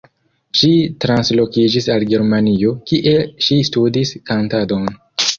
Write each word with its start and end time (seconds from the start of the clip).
Ŝi 0.59 0.69
translokiĝis 1.03 1.87
al 1.95 2.05
Germanio, 2.13 2.71
kie 2.93 3.13
ŝi 3.49 3.59
studis 3.69 4.15
kantadon. 4.31 4.89